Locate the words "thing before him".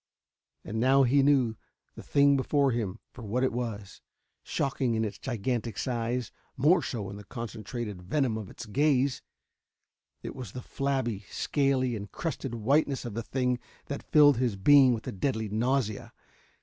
2.01-2.97